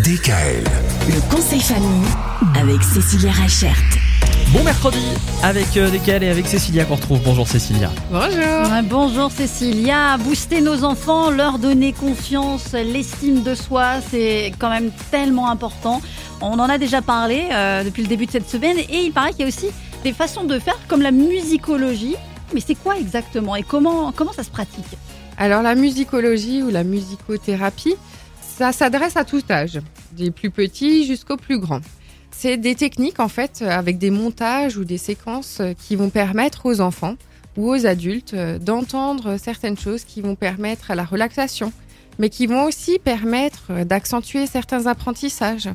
[0.00, 0.64] DKL.
[1.06, 2.08] Le conseil famille
[2.58, 3.76] avec Cécilia Rachert.
[4.48, 5.04] Bon mercredi
[5.42, 7.20] avec euh, DKL et avec Cécilia qu'on retrouve.
[7.22, 7.90] Bonjour Cécilia.
[8.10, 8.32] Bonjour.
[8.32, 14.90] Ouais, bonjour Cécilia, booster nos enfants, leur donner confiance, l'estime de soi, c'est quand même
[15.10, 16.00] tellement important.
[16.40, 19.32] On en a déjà parlé euh, depuis le début de cette semaine et il paraît
[19.32, 19.68] qu'il y a aussi
[20.04, 22.16] des façons de faire comme la musicologie.
[22.54, 24.96] Mais c'est quoi exactement et comment, comment ça se pratique?
[25.36, 27.96] Alors la musicologie ou la musicothérapie,
[28.62, 29.80] ça s'adresse à tout âge,
[30.12, 31.80] des plus petits jusqu'aux plus grands.
[32.30, 36.80] C'est des techniques en fait avec des montages ou des séquences qui vont permettre aux
[36.80, 37.16] enfants
[37.56, 41.72] ou aux adultes euh, d'entendre certaines choses qui vont permettre à la relaxation,
[42.20, 45.68] mais qui vont aussi permettre euh, d'accentuer certains apprentissages.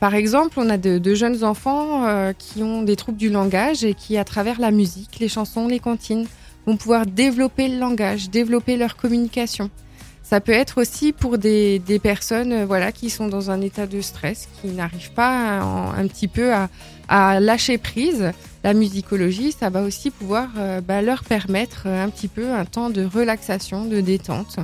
[0.00, 3.94] Par exemple, on a de, jeunes enfants euh, qui ont des troubles du langage et
[3.94, 6.26] qui, à travers la musique, les chansons, les comptines,
[6.66, 9.70] vont pouvoir développer le langage, développer leur communication.
[10.24, 14.00] Ça peut être aussi pour des, personnes euh, voilà, qui sont dans un état de
[14.00, 16.68] stress, qui n'arrivent pas un petit peu à,
[17.08, 18.32] à lâcher prise.
[18.62, 22.64] La musicologie, ça va aussi pouvoir euh, bah, leur permettre euh, un petit peu un
[22.64, 24.56] temps de relaxation, de détente.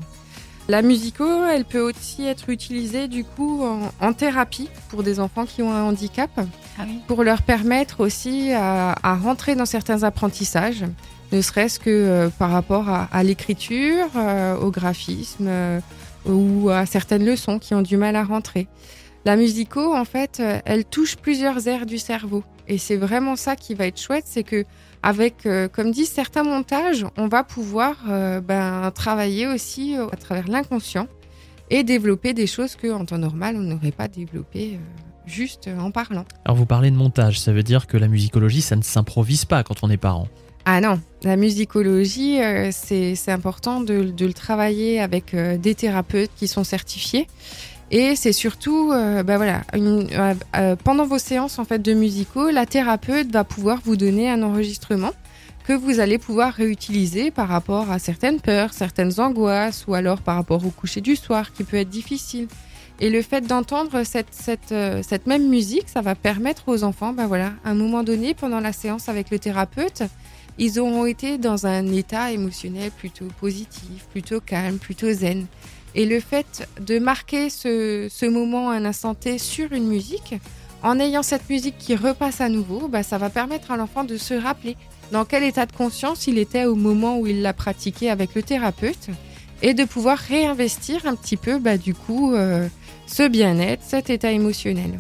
[0.71, 5.45] La musico, elle peut aussi être utilisée du coup en, en thérapie pour des enfants
[5.45, 6.31] qui ont un handicap
[6.79, 7.01] Ah oui.
[7.09, 10.85] pour leur permettre aussi à, à rentrer dans certains apprentissages,
[11.33, 15.81] ne serait-ce que euh, par rapport à, à l'écriture, euh, au graphisme euh,
[16.25, 18.69] ou à certaines leçons qui ont du mal à rentrer.
[19.27, 22.43] La musico, en fait, euh, elle touche plusieurs aires du cerveau.
[22.69, 24.65] Et c'est vraiment ça qui va être chouette, c'est que
[25.03, 30.49] avec, euh, comme dit certains montages, on va pouvoir euh, ben, travailler aussi à travers
[30.49, 31.07] l'inconscient
[31.69, 34.79] et développer des choses que en temps normal on n'aurait pas développées
[35.27, 36.25] juste en parlant.
[36.45, 39.63] Alors vous parlez de montage, ça veut dire que la musicologie ça ne s'improvise pas
[39.63, 40.29] quand on est parent.
[40.65, 42.39] Ah non, la musicologie,
[42.71, 47.27] c'est important de, de le travailler avec des thérapeutes qui sont certifiés.
[47.91, 52.51] Et c'est surtout, euh, bah voilà, euh, euh, pendant vos séances en fait de musico,
[52.51, 55.11] la thérapeute va pouvoir vous donner un enregistrement
[55.65, 60.37] que vous allez pouvoir réutiliser par rapport à certaines peurs, certaines angoisses, ou alors par
[60.37, 62.49] rapport au coucher du soir qui peut être difficile.
[63.01, 67.13] Et le fait d'entendre cette, cette, euh, cette même musique, ça va permettre aux enfants,
[67.13, 70.03] bah voilà, à un moment donné, pendant la séance avec le thérapeute,
[70.59, 75.47] ils auront été dans un état émotionnel plutôt positif, plutôt calme, plutôt zen.
[75.95, 80.35] Et le fait de marquer ce, ce moment, un instant T sur une musique,
[80.83, 84.17] en ayant cette musique qui repasse à nouveau, bah, ça va permettre à l'enfant de
[84.17, 84.77] se rappeler
[85.13, 88.43] dans quel état de conscience il était au moment où il l'a pratiqué avec le
[88.43, 89.09] thérapeute
[89.63, 92.67] et de pouvoir réinvestir un petit peu, bah, du coup, euh,
[93.07, 94.93] ce bien-être, cet état émotionnel.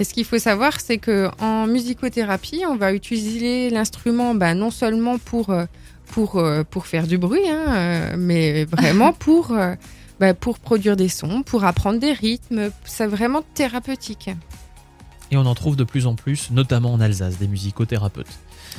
[0.00, 4.70] Et ce qu'il faut savoir, c'est que en musicothérapie, on va utiliser l'instrument bah, non
[4.70, 5.66] seulement pour, euh,
[6.06, 9.56] pour, euh, pour faire du bruit, hein, mais vraiment pour,
[10.20, 12.70] bah, pour produire des sons, pour apprendre des rythmes.
[12.84, 14.30] C'est vraiment thérapeutique.
[15.30, 18.26] Et on en trouve de plus en plus, notamment en Alsace, des musicothérapeutes.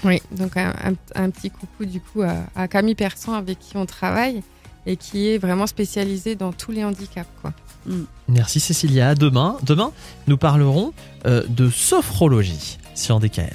[0.04, 3.76] Oui, donc un, un- un petit coucou du coup à, à Camille Persan avec qui
[3.78, 4.44] on travaille
[4.86, 7.28] et qui est vraiment spécialisée dans tous les handicaps.
[7.42, 7.52] Quoi.
[8.30, 9.58] Merci Cécilia, à demain.
[9.64, 9.92] Demain,
[10.28, 10.94] nous parlerons
[11.26, 13.52] euh, de sophrologie sur DKL.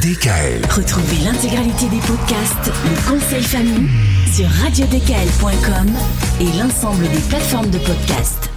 [0.00, 0.64] DKL.
[0.70, 3.88] Retrouvez l'intégralité des podcasts Le conseil famille
[4.32, 5.88] sur radiodkl.com
[6.40, 8.50] et l'ensemble des plateformes de podcasts.